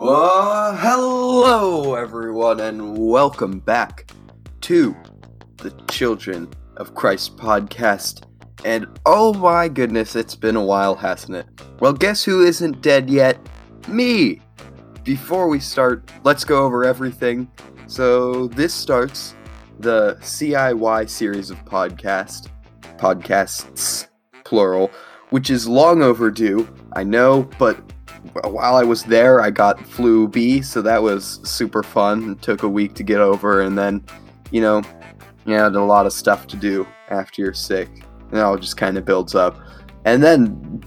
[0.00, 4.10] Uh, hello, everyone, and welcome back
[4.62, 4.96] to
[5.58, 8.24] the Children of Christ podcast.
[8.64, 11.46] And oh my goodness, it's been a while, hasn't it?
[11.78, 13.38] Well, guess who isn't dead yet?
[13.86, 14.40] Me!
[15.04, 17.50] Before we start, let's go over everything.
[17.86, 19.34] So, this starts
[19.78, 22.48] the CIY series of podcast,
[22.96, 24.08] podcasts,
[24.44, 24.90] plural,
[25.30, 27.78] which is long overdue, I know, but
[28.44, 32.32] while I was there, I got flu B, so that was super fun.
[32.32, 34.04] It took a week to get over, and then,
[34.50, 34.82] you know,
[35.44, 37.88] you had a lot of stuff to do after you're sick,
[38.30, 39.58] and it all just kind of builds up.
[40.04, 40.84] And then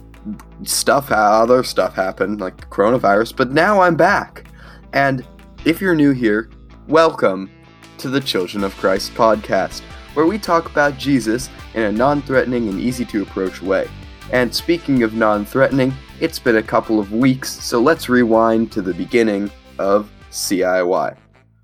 [0.63, 4.45] stuff, other stuff happened, like coronavirus, but now I'm back.
[4.93, 5.25] And
[5.65, 6.49] if you're new here,
[6.87, 7.51] welcome
[7.97, 9.81] to the Children of Christ podcast,
[10.13, 13.89] where we talk about Jesus in a non threatening and easy to approach way.
[14.31, 18.81] And speaking of non threatening, it's been a couple of weeks, so let's rewind to
[18.81, 21.17] the beginning of CIY.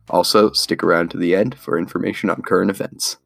[0.10, 3.18] Also, stick around to the end for information on current events.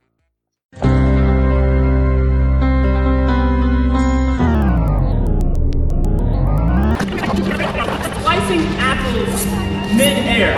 [8.21, 9.45] Slicing apples
[9.95, 10.55] mid-air.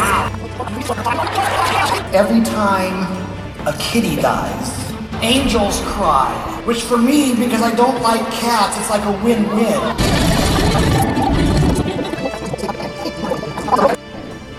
[2.14, 3.28] Every time
[3.66, 6.34] a kitty dies, angels cry.
[6.66, 10.17] Which for me, because I don't like cats, it's like a win-win.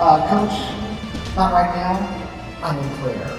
[0.00, 0.56] Uh, coach,
[1.34, 1.98] not right now.
[2.62, 3.34] I'm in prayer.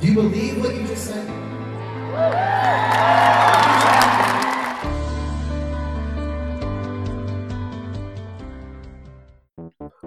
[0.00, 1.28] Do you believe what you just said?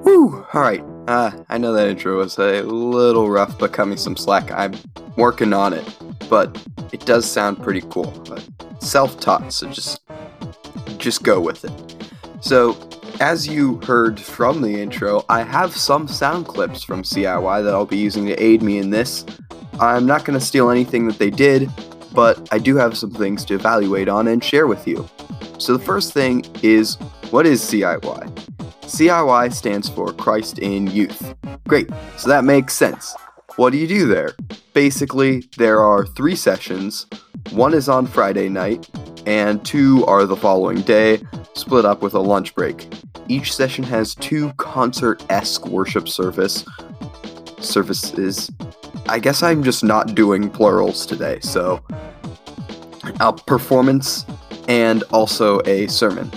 [0.04, 0.84] Whew, alright.
[1.08, 4.50] Uh, I know that intro was a little rough, but cut me some slack.
[4.52, 4.74] I'm
[5.16, 5.86] working on it,
[6.32, 8.12] but it does sound pretty cool.
[8.80, 10.00] Self-taught, so just
[10.98, 11.72] just go with it.
[12.40, 12.78] So,
[13.20, 17.86] as you heard from the intro, I have some sound clips from CIY that I'll
[17.86, 19.26] be using to aid me in this.
[19.80, 21.70] I'm not going to steal anything that they did,
[22.14, 25.10] but I do have some things to evaluate on and share with you.
[25.60, 26.96] So, the first thing is
[27.30, 28.32] what is CIY?
[28.84, 31.36] CIY stands for Christ in Youth.
[31.68, 33.14] Great, so that makes sense.
[33.58, 34.32] What do you do there?
[34.74, 37.06] Basically, there are three sessions.
[37.52, 38.90] One is on Friday night,
[39.26, 41.22] and two are the following day,
[41.56, 42.88] split up with a lunch break.
[43.28, 46.64] Each session has two concert esque worship service
[47.60, 48.50] services.
[49.08, 51.84] I guess I'm just not doing plurals today, so
[53.20, 54.26] a performance
[54.70, 56.32] and also a sermon.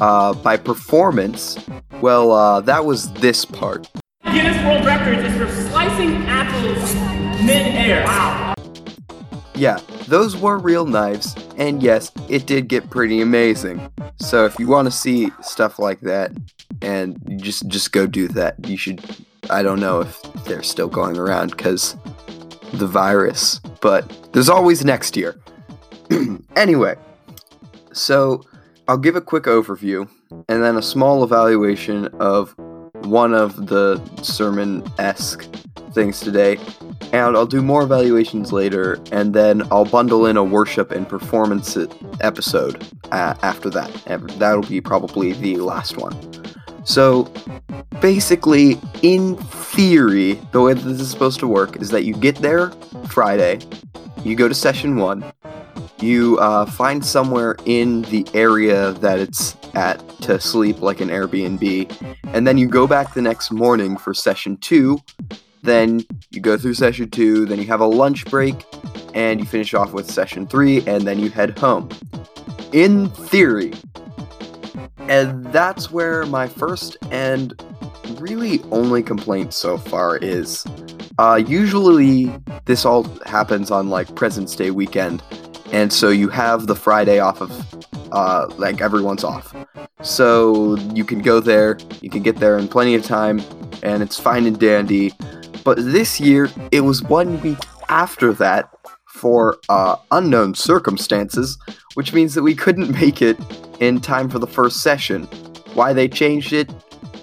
[0.00, 1.58] Uh, by performance,
[2.00, 3.90] well, uh, that was this part.
[4.24, 7.29] Guinness World Records is for slicing apples
[7.90, 8.04] mid-air.
[8.04, 8.54] Wow.
[9.54, 9.78] Yeah,
[10.08, 13.90] those were real knives, and yes, it did get pretty amazing.
[14.16, 16.32] So if you want to see stuff like that,
[16.82, 19.04] and just just go do that, you should.
[19.50, 21.96] I don't know if they're still going around because
[22.72, 25.38] the virus, but there's always next year.
[26.56, 26.94] anyway,
[27.92, 28.42] so
[28.88, 30.08] I'll give a quick overview
[30.48, 32.54] and then a small evaluation of
[33.04, 35.42] one of the sermon esque
[35.92, 36.58] things today,
[37.12, 41.76] and I'll do more evaluations later, and then I'll bundle in a worship and performance
[42.20, 43.90] episode uh, after that.
[44.38, 46.16] That'll be probably the last one.
[46.84, 47.32] So,
[48.00, 52.36] basically, in theory, the way that this is supposed to work is that you get
[52.36, 52.70] there
[53.08, 53.60] Friday,
[54.24, 55.24] you go to session one,
[56.00, 62.14] you uh, find somewhere in the area that it's at to sleep, like an Airbnb,
[62.24, 64.98] and then you go back the next morning for session two.
[65.62, 66.00] Then
[66.30, 68.64] you go through session two, then you have a lunch break,
[69.14, 71.88] and you finish off with session three, and then you head home.
[72.72, 73.72] In theory.
[74.98, 77.60] And that's where my first and
[78.18, 80.64] really only complaint so far is.
[81.18, 82.32] Uh, usually,
[82.64, 85.22] this all happens on like President's Day weekend,
[85.72, 87.50] and so you have the Friday off of,
[88.12, 89.54] uh, like everyone's off.
[90.00, 93.42] So you can go there, you can get there in plenty of time,
[93.82, 95.12] and it's fine and dandy.
[95.64, 97.58] But this year, it was one week
[97.88, 98.70] after that
[99.08, 101.58] for uh, unknown circumstances,
[101.94, 103.38] which means that we couldn't make it
[103.80, 105.24] in time for the first session.
[105.74, 106.70] Why they changed it,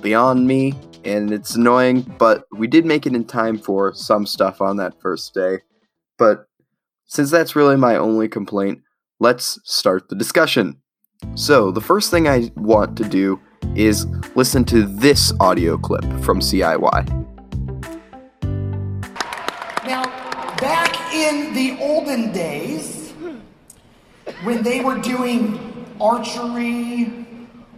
[0.01, 0.73] beyond me,
[1.03, 4.99] and it's annoying, but we did make it in time for some stuff on that
[5.01, 5.59] first day.
[6.17, 6.47] But
[7.05, 8.81] since that's really my only complaint,
[9.19, 10.81] let's start the discussion.
[11.35, 13.39] So, the first thing I want to do
[13.75, 14.05] is
[14.35, 17.36] listen to this audio clip from CIY.
[21.25, 23.13] In the olden days,
[24.43, 27.25] when they were doing archery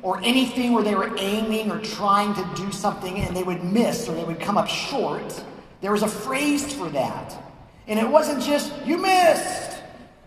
[0.02, 4.08] or anything where they were aiming or trying to do something and they would miss
[4.08, 5.44] or they would come up short,
[5.82, 7.36] there was a phrase for that.
[7.88, 9.80] And it wasn't just, you missed,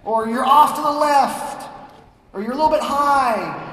[0.05, 1.69] or you're off to the left,
[2.33, 3.69] or you're a little bit high,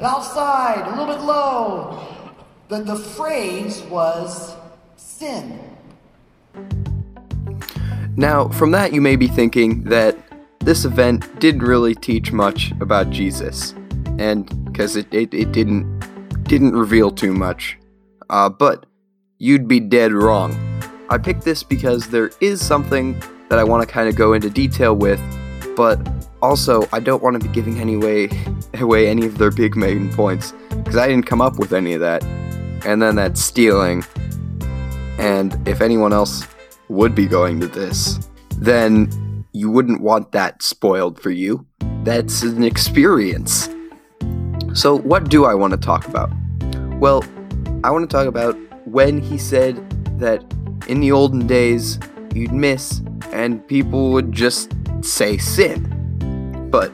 [0.00, 2.06] outside, a little bit low.
[2.68, 4.54] The, the phrase was
[4.96, 5.69] sin.
[8.16, 10.16] Now, from that, you may be thinking that
[10.60, 13.72] this event didn't really teach much about Jesus,
[14.18, 16.00] and because it, it, it didn't
[16.44, 17.78] didn't reveal too much.
[18.28, 18.86] Uh, but
[19.38, 20.54] you'd be dead wrong.
[21.08, 24.50] I picked this because there is something that I want to kind of go into
[24.50, 25.20] detail with,
[25.76, 25.98] but
[26.42, 28.28] also I don't want to be giving any way
[28.74, 32.00] away any of their big main points because I didn't come up with any of
[32.00, 32.22] that.
[32.84, 34.04] And then that stealing.
[35.18, 36.46] And if anyone else
[36.90, 38.28] would be going to this,
[38.58, 41.64] then you wouldn't want that spoiled for you.
[42.02, 43.68] That's an experience.
[44.74, 46.30] So, what do I want to talk about?
[46.98, 47.24] Well,
[47.84, 48.56] I want to talk about
[48.86, 49.76] when he said
[50.18, 50.44] that
[50.88, 51.98] in the olden days
[52.34, 53.00] you'd miss
[53.32, 55.96] and people would just say sin.
[56.70, 56.92] But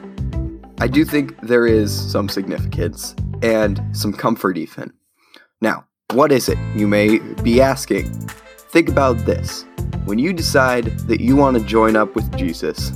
[0.79, 4.93] I do think there is some significance and some comfort, even.
[5.59, 6.57] Now, what is it?
[6.75, 8.29] You may be asking.
[8.69, 9.65] Think about this.
[10.05, 12.91] When you decide that you want to join up with Jesus,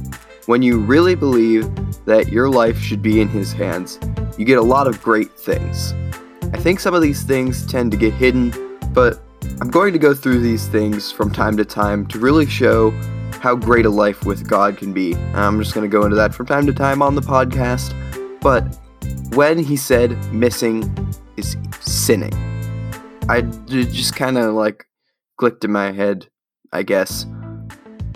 [0.46, 1.70] when you really believe
[2.06, 3.98] that your life should be in His hands,
[4.38, 5.94] you get a lot of great things.
[6.54, 8.54] I think some of these things tend to get hidden,
[8.94, 9.22] but
[9.62, 12.92] I'm going to go through these things from time to time to really show
[13.42, 15.16] how great a life with God can be.
[15.34, 17.96] I'm just going to go into that from time to time on the podcast.
[18.42, 18.78] But
[19.36, 22.34] when he said missing is sinning,
[23.30, 24.86] I just kind of like
[25.42, 26.28] clicked in my head,
[26.72, 27.26] I guess.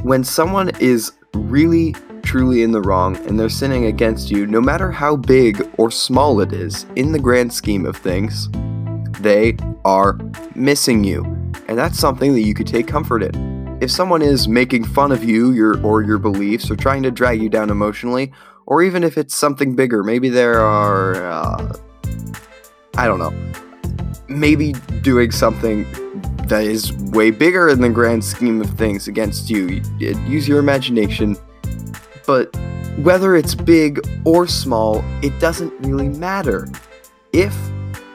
[0.04, 4.92] When someone is really truly in the wrong and they're sinning against you, no matter
[4.92, 8.48] how big or small it is, in the grand scheme of things,
[9.22, 10.19] they are
[10.54, 11.24] missing you.
[11.68, 15.24] And that's something that you could take comfort in if someone is making fun of
[15.24, 18.31] you your or your beliefs or trying to drag you down emotionally
[18.68, 21.74] or even if it's something bigger maybe there are uh,
[22.95, 23.33] i don't know
[24.30, 24.71] maybe
[25.01, 25.86] doing something
[26.50, 29.81] that is way bigger in the grand scheme of things against you.
[30.00, 31.38] Use your imagination.
[32.25, 32.56] But
[32.97, 36.68] whether it's big or small it doesn't really matter.
[37.33, 37.56] If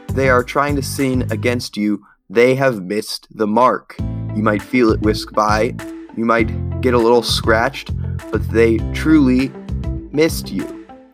[0.09, 3.97] they are trying to sin against you they have missed the mark.
[3.99, 5.75] You might feel it whisk by,
[6.17, 7.91] you might get a little scratched,
[8.31, 9.49] but they truly
[10.13, 10.65] missed you.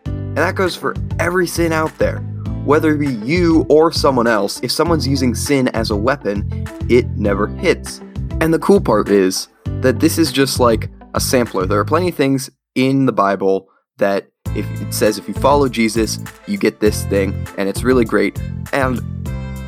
[0.05, 2.23] And that goes for every sin out there.
[2.67, 7.07] Whether it be you or someone else, if someone's using sin as a weapon, it
[7.11, 7.99] never hits.
[8.41, 9.47] And the cool part is
[9.79, 11.65] that this is just like a sampler.
[11.65, 13.69] There are plenty of things in the Bible
[13.99, 18.03] that if it says if you follow Jesus, you get this thing, and it's really
[18.03, 18.37] great.
[18.73, 18.99] And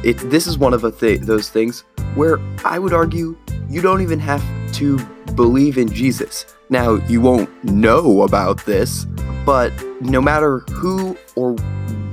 [0.04, 1.86] it this is one of th- those things
[2.16, 3.38] where I would argue
[3.70, 4.44] you don't even have
[4.74, 4.98] to
[5.36, 6.46] believe in Jesus.
[6.70, 9.06] Now, you won't know about this,
[9.46, 11.56] but no matter who or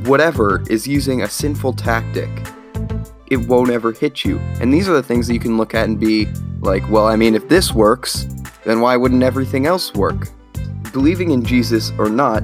[0.07, 2.31] whatever is using a sinful tactic,
[3.31, 4.39] it won't ever hit you.
[4.61, 6.27] And these are the things that you can look at and be
[6.61, 8.27] like, well, I mean, if this works,
[8.65, 10.29] then why wouldn't everything else work?
[10.93, 12.43] Believing in Jesus or not,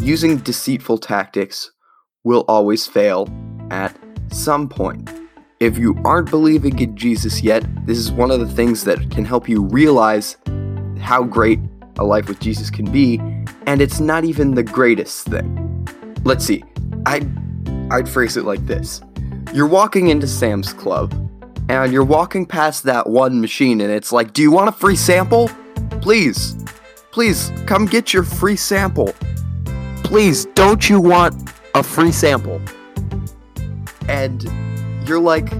[0.00, 1.70] using deceitful tactics
[2.24, 3.28] will always fail
[3.70, 3.96] at
[4.30, 5.10] some point.
[5.58, 9.24] If you aren't believing in Jesus yet, this is one of the things that can
[9.24, 10.36] help you realize
[10.98, 11.60] how great
[11.98, 13.18] a life with Jesus can be,
[13.66, 15.86] and it's not even the greatest thing.
[16.24, 16.62] Let's see.
[17.06, 17.28] I'd
[17.92, 19.00] I'd phrase it like this.
[19.52, 21.12] You're walking into Sam's Club,
[21.68, 24.96] and you're walking past that one machine, and it's like, Do you want a free
[24.96, 25.50] sample?
[26.00, 26.56] Please,
[27.10, 29.14] please come get your free sample.
[30.04, 32.60] Please, don't you want a free sample?
[34.08, 34.42] And
[35.06, 35.52] you're like,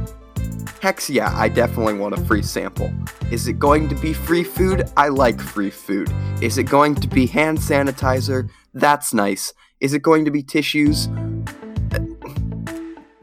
[0.80, 2.92] heck yeah, I definitely want a free sample.
[3.30, 4.90] Is it going to be free food?
[4.96, 6.12] I like free food.
[6.40, 8.48] Is it going to be hand sanitizer?
[8.74, 9.52] That's nice.
[9.80, 11.08] Is it going to be tissues?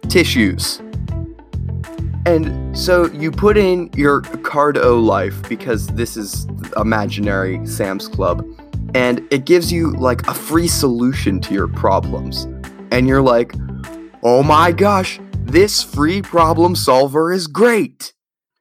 [0.10, 0.82] Tissues.
[2.26, 6.46] And so you put in your card O life because this is
[6.76, 8.46] imaginary Sam's Club,
[8.94, 12.46] and it gives you like a free solution to your problems.
[12.92, 13.54] And you're like,
[14.24, 18.14] oh my gosh, this free problem solver is great.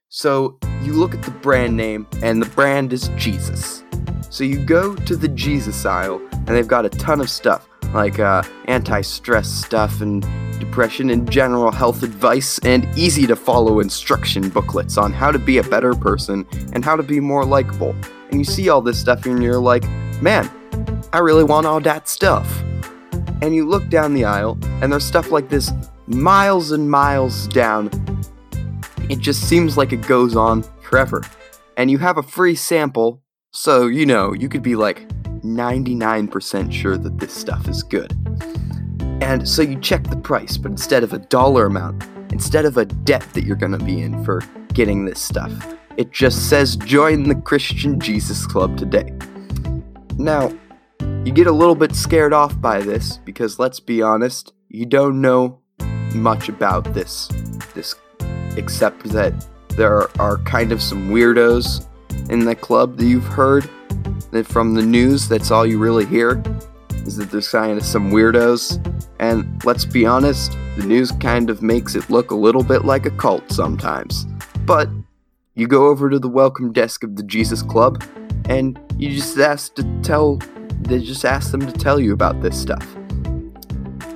[0.08, 3.82] So you look at the brand name, and the brand is Jesus.
[4.30, 8.18] So you go to the Jesus aisle, and they've got a ton of stuff like
[8.18, 10.22] uh, anti stress stuff and
[10.58, 15.58] depression and general health advice, and easy to follow instruction booklets on how to be
[15.58, 17.94] a better person and how to be more likable.
[18.30, 19.88] and you see all this stuff and you're like,
[20.20, 20.50] man,
[21.12, 22.62] I really want all that stuff.
[23.42, 25.70] And you look down the aisle and there's stuff like this
[26.06, 27.90] miles and miles down.
[29.08, 31.22] It just seems like it goes on forever.
[31.76, 35.08] And you have a free sample, so you know, you could be like
[35.54, 38.12] 99% sure that this stuff is good.
[39.22, 42.84] And so you check the price, but instead of a dollar amount, instead of a
[42.84, 44.42] debt that you're gonna be in for
[44.74, 45.52] getting this stuff,
[45.96, 49.12] it just says join the Christian Jesus Club today.
[50.18, 50.52] Now,
[51.24, 55.20] you get a little bit scared off by this because let's be honest, you don't
[55.20, 55.60] know
[56.14, 57.28] much about this
[57.74, 57.94] this
[58.56, 61.86] except that there are kind of some weirdos
[62.30, 63.68] in the club that you've heard
[64.36, 66.42] that from the news that's all you really hear
[67.06, 68.76] is that they're signing some weirdos.
[69.18, 73.06] And let's be honest the news kind of makes it look a little bit like
[73.06, 74.26] a cult sometimes.
[74.66, 74.90] But
[75.54, 78.04] you go over to the welcome desk of the jesus club
[78.46, 80.38] and you just ask to tell
[80.82, 82.86] they just ask them to tell you about this stuff.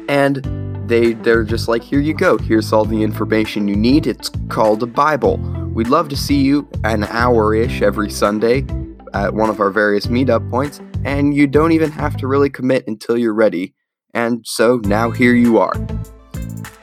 [0.07, 0.45] And
[0.87, 2.37] they they're just like here you go.
[2.37, 4.07] Here's all the information you need.
[4.07, 5.39] It's called a bible.
[5.73, 8.67] We'd love to see you an hour-ish every sunday
[9.15, 12.87] at one of our various meetup points and you don't even have to really commit
[12.87, 13.75] until you're ready.
[14.15, 15.73] And so now here you are.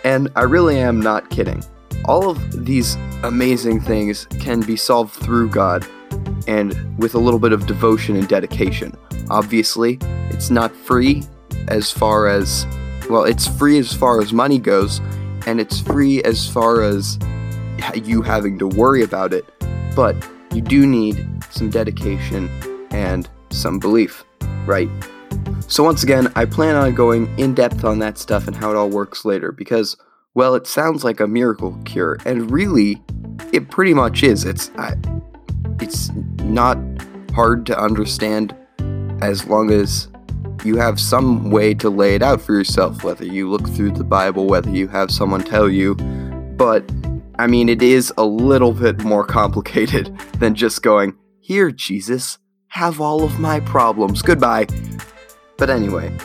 [0.04, 1.64] And i really am not kidding.
[2.06, 5.86] All of these amazing things can be solved through god
[6.48, 8.96] and with a little bit of devotion and dedication.
[9.30, 11.24] Obviously it's not free
[11.68, 12.66] as far as
[13.10, 15.00] well, it's free as far as money goes,
[15.46, 17.18] and it's free as far as
[17.96, 19.46] you having to worry about it,
[19.96, 20.16] but
[20.54, 22.50] you do need some dedication
[22.92, 24.24] and some belief,
[24.66, 24.90] right?
[25.68, 28.76] So, once again, I plan on going in depth on that stuff and how it
[28.76, 29.98] all works later because,
[30.34, 33.02] well, it sounds like a miracle cure, and really,
[33.52, 34.46] it pretty much is.
[34.46, 34.96] It's, I,
[35.82, 36.10] it's
[36.44, 36.78] not
[37.34, 38.56] hard to understand
[39.22, 40.08] as long as
[40.64, 44.04] you have some way to lay it out for yourself, whether you look through the
[44.04, 45.96] Bible, whether you have someone tell you.
[46.56, 46.90] But,
[47.40, 52.38] I mean, it is a little bit more complicated than just going, Here, Jesus,
[52.70, 54.22] have all of my problems.
[54.22, 54.68] Goodbye.
[55.58, 56.16] But anyway,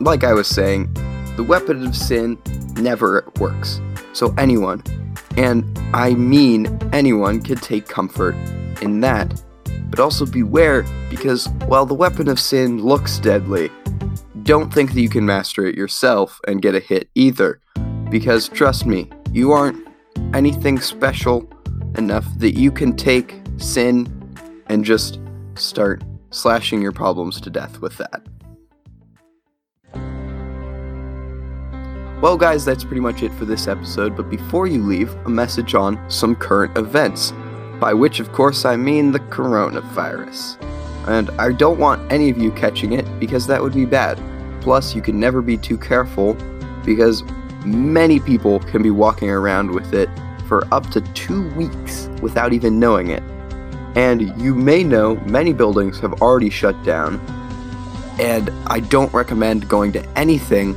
[0.00, 0.92] like I was saying,
[1.36, 2.38] the weapon of sin
[2.76, 3.80] never works.
[4.12, 4.82] So anyone,
[5.36, 8.36] and I mean anyone, can take comfort
[8.82, 9.42] in that
[9.94, 13.70] but also beware because while the weapon of sin looks deadly,
[14.42, 17.60] don't think that you can master it yourself and get a hit either.
[18.10, 19.86] Because trust me, you aren't
[20.32, 21.48] anything special
[21.96, 24.08] enough that you can take sin
[24.66, 25.20] and just
[25.54, 28.22] start slashing your problems to death with that.
[32.20, 35.74] Well, guys, that's pretty much it for this episode, but before you leave, a message
[35.74, 37.32] on some current events
[37.78, 40.56] by which, of course, I mean the coronavirus.
[41.06, 44.18] And I don't want any of you catching it because that would be bad.
[44.62, 46.32] Plus, you can never be too careful
[46.84, 47.22] because
[47.64, 50.08] many people can be walking around with it
[50.46, 53.22] for up to two weeks without even knowing it.
[53.96, 57.20] And you may know many buildings have already shut down,
[58.18, 60.76] and I don't recommend going to anything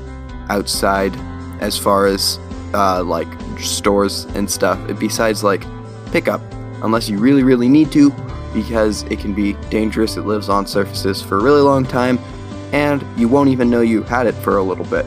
[0.50, 1.16] outside
[1.60, 2.40] as far as
[2.74, 3.28] uh, like
[3.60, 5.64] stores and stuff, besides like
[6.12, 6.42] pickup
[6.84, 8.12] unless you really, really need to,
[8.54, 10.18] because it can be dangerous.
[10.18, 12.20] It lives on surfaces for a really long time,
[12.72, 15.06] and you won't even know you had it for a little bit.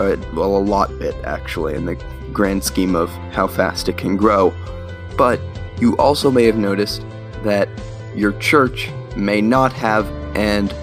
[0.00, 1.94] Well, a lot bit, actually, in the
[2.32, 4.54] grand scheme of how fast it can grow.
[5.18, 5.40] But
[5.78, 7.04] you also may have noticed
[7.42, 7.68] that
[8.16, 10.74] your church may not have, and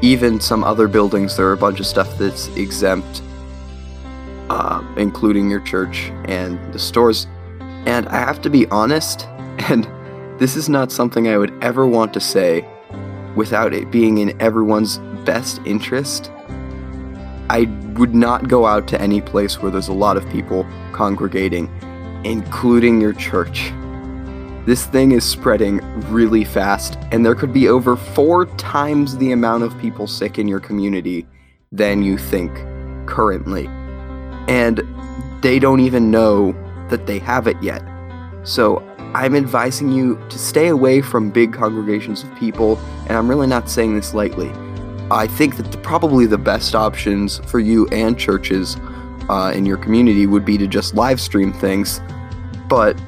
[0.00, 3.20] even some other buildings, there are a bunch of stuff that's exempt,
[4.48, 7.26] uh, including your church and the stores.
[7.84, 9.26] And I have to be honest,
[9.68, 9.86] and
[10.38, 12.66] this is not something I would ever want to say
[13.36, 16.30] without it being in everyone's best interest.
[17.50, 17.66] I
[17.98, 21.70] would not go out to any place where there's a lot of people congregating,
[22.24, 23.72] including your church.
[24.64, 25.78] This thing is spreading
[26.10, 30.46] really fast, and there could be over four times the amount of people sick in
[30.46, 31.26] your community
[31.72, 32.52] than you think
[33.06, 33.66] currently.
[34.46, 34.82] And
[35.42, 36.52] they don't even know
[36.90, 37.82] that they have it yet.
[38.44, 38.78] So
[39.14, 43.68] I'm advising you to stay away from big congregations of people, and I'm really not
[43.68, 44.50] saying this lightly.
[45.12, 48.78] I think that the, probably the best options for you and churches
[49.28, 52.00] uh, in your community would be to just live stream things,
[52.66, 52.98] but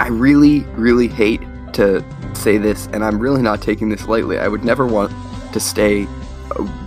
[0.00, 1.42] I really, really hate
[1.74, 4.40] to say this, and I'm really not taking this lightly.
[4.40, 5.12] I would never want
[5.52, 6.08] to stay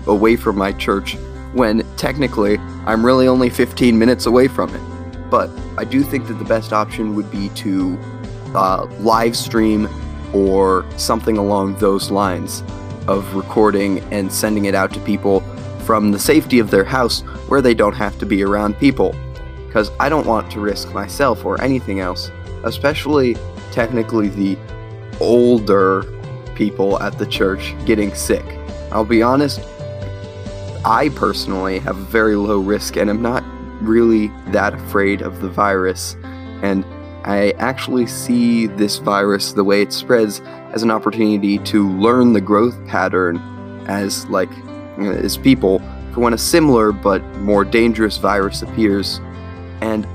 [0.06, 1.16] away from my church
[1.54, 5.30] when technically I'm really only 15 minutes away from it.
[5.30, 7.98] But I do think that the best option would be to
[8.54, 9.88] uh, live stream
[10.34, 12.64] or something along those lines
[13.08, 15.42] of recording and sending it out to people
[15.86, 19.16] from the safety of their house where they don't have to be around people.
[19.68, 22.30] Because I don't want to risk myself or anything else,
[22.64, 23.36] especially
[23.72, 24.58] technically the
[25.20, 26.04] older
[26.56, 28.46] people at the church getting sick.
[28.92, 29.62] I'll be honest,
[30.84, 33.44] I personally have very low risk and I'm not
[33.82, 36.16] really that afraid of the virus.
[36.62, 36.86] And
[37.24, 40.42] I actually see this virus, the way it spreads,
[40.74, 43.38] as an opportunity to learn the growth pattern
[43.88, 44.50] as like
[44.98, 45.80] as people
[46.14, 49.20] for when a similar but more dangerous virus appears.
[49.82, 50.08] And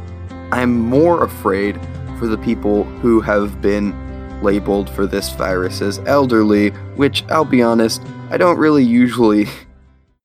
[0.53, 1.81] I'm more afraid
[2.19, 3.95] for the people who have been
[4.43, 9.47] labeled for this virus as elderly, which I'll be honest, I don't really usually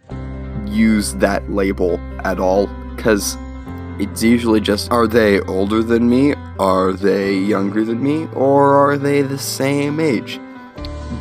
[0.66, 3.38] use that label at all because
[4.00, 8.96] it's usually just are they older than me, are they younger than me, or are
[8.96, 10.40] they the same age?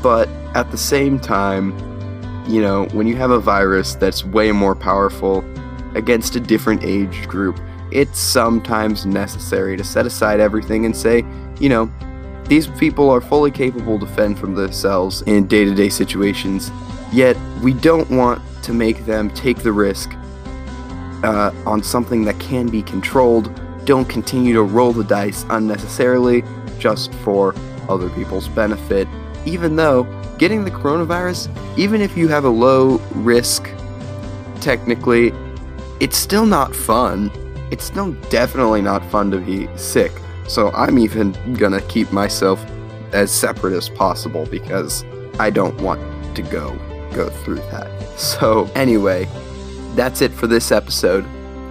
[0.03, 1.73] But at the same time,
[2.47, 5.43] you know, when you have a virus that's way more powerful
[5.95, 7.59] against a different age group,
[7.91, 11.25] it's sometimes necessary to set aside everything and say,
[11.59, 11.91] you know,
[12.45, 16.71] these people are fully capable to fend from themselves in day to day situations,
[17.13, 20.11] yet we don't want to make them take the risk
[21.25, 23.59] uh, on something that can be controlled.
[23.85, 26.43] Don't continue to roll the dice unnecessarily
[26.79, 27.55] just for
[27.89, 29.09] other people's benefit.
[29.45, 30.05] Even though
[30.39, 33.71] getting the coronavirus, even if you have a low risk,
[34.61, 35.33] technically,
[36.01, 37.31] it's still not fun.
[37.71, 40.13] It's still definitely not fun to be sick.
[40.49, 42.65] So I'm even gonna keep myself
[43.13, 45.05] as separate as possible because
[45.39, 46.01] I don't want
[46.37, 46.77] to go
[47.13, 48.19] go through that.
[48.19, 49.29] So anyway,
[49.95, 51.27] that's it for this episode.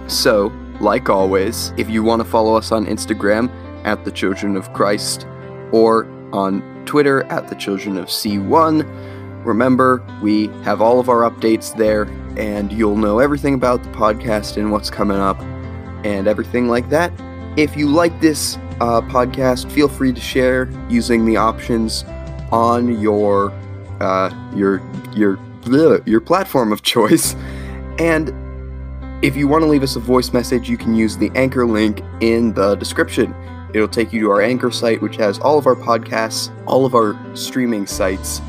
[0.06, 3.50] So, like always, if you want to follow us on Instagram
[3.84, 5.26] at the Children of Christ
[5.72, 11.76] or on Twitter at the Children of C1, remember we have all of our updates
[11.76, 12.02] there
[12.36, 15.40] and you'll know everything about the podcast and what's coming up
[16.04, 17.12] and everything like that.
[17.56, 22.04] If you like this uh, podcast, feel free to share using the options
[22.50, 23.52] on your
[24.00, 24.82] uh, your
[25.14, 27.34] your bleh, your platform of choice.
[27.98, 28.32] And
[29.22, 32.02] if you want to leave us a voice message, you can use the anchor link
[32.20, 33.34] in the description.
[33.74, 36.94] It'll take you to our anchor site, which has all of our podcasts, all of
[36.94, 38.40] our streaming sites,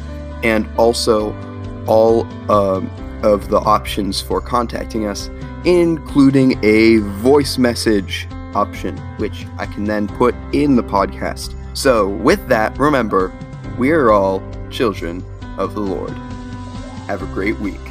[0.43, 1.35] and also
[1.87, 2.89] all um,
[3.21, 5.29] of the options for contacting us,
[5.65, 11.55] including a voice message option, which I can then put in the podcast.
[11.77, 13.31] So, with that, remember,
[13.77, 15.23] we're all children
[15.57, 16.11] of the Lord.
[17.07, 17.90] Have a great week.